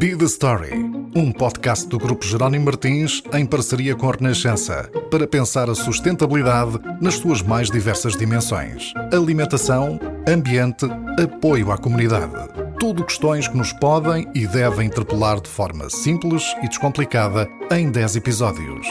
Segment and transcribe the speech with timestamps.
[0.00, 0.72] Be the Story,
[1.14, 6.80] um podcast do Grupo Jerónimo Martins em parceria com a Renascença, para pensar a sustentabilidade
[7.02, 10.86] nas suas mais diversas dimensões: alimentação, ambiente,
[11.22, 12.32] apoio à comunidade.
[12.78, 18.16] Tudo questões que nos podem e devem interpelar de forma simples e descomplicada em 10
[18.16, 18.86] episódios.